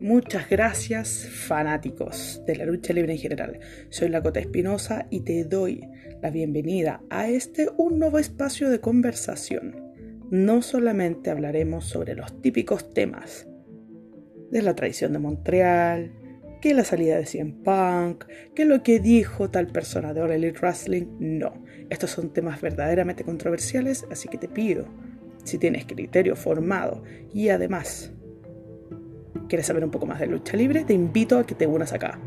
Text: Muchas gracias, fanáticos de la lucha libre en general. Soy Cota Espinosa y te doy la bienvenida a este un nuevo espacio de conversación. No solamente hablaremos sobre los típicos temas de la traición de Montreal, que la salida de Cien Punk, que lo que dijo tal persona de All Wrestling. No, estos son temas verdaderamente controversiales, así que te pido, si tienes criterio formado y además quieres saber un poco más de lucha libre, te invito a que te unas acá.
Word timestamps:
Muchas 0.00 0.50
gracias, 0.50 1.26
fanáticos 1.26 2.42
de 2.46 2.56
la 2.56 2.66
lucha 2.66 2.92
libre 2.92 3.14
en 3.14 3.18
general. 3.18 3.60
Soy 3.88 4.12
Cota 4.12 4.40
Espinosa 4.40 5.06
y 5.08 5.20
te 5.20 5.42
doy 5.44 5.88
la 6.20 6.28
bienvenida 6.28 7.00
a 7.08 7.28
este 7.28 7.70
un 7.78 7.98
nuevo 7.98 8.18
espacio 8.18 8.68
de 8.68 8.78
conversación. 8.78 9.82
No 10.30 10.60
solamente 10.60 11.30
hablaremos 11.30 11.86
sobre 11.86 12.14
los 12.14 12.42
típicos 12.42 12.92
temas 12.92 13.48
de 14.50 14.60
la 14.60 14.74
traición 14.74 15.14
de 15.14 15.18
Montreal, 15.18 16.12
que 16.60 16.74
la 16.74 16.84
salida 16.84 17.16
de 17.16 17.24
Cien 17.24 17.62
Punk, 17.62 18.26
que 18.54 18.66
lo 18.66 18.82
que 18.82 19.00
dijo 19.00 19.48
tal 19.50 19.68
persona 19.68 20.12
de 20.12 20.20
All 20.20 20.52
Wrestling. 20.60 21.06
No, 21.18 21.64
estos 21.88 22.10
son 22.10 22.34
temas 22.34 22.60
verdaderamente 22.60 23.24
controversiales, 23.24 24.06
así 24.10 24.28
que 24.28 24.36
te 24.36 24.48
pido, 24.48 24.88
si 25.42 25.56
tienes 25.56 25.86
criterio 25.86 26.36
formado 26.36 27.02
y 27.32 27.48
además 27.48 28.12
quieres 29.46 29.66
saber 29.66 29.84
un 29.84 29.90
poco 29.90 30.06
más 30.06 30.20
de 30.20 30.26
lucha 30.26 30.56
libre, 30.56 30.84
te 30.84 30.94
invito 30.94 31.38
a 31.38 31.46
que 31.46 31.54
te 31.54 31.66
unas 31.66 31.92
acá. 31.92 32.18